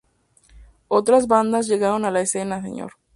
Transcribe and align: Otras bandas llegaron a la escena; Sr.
Otras 0.87 1.27
bandas 1.27 1.67
llegaron 1.67 2.05
a 2.05 2.09
la 2.11 2.21
escena; 2.21 2.57
Sr. 2.57 2.91